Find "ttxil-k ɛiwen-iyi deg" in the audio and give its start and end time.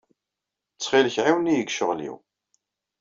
0.73-1.71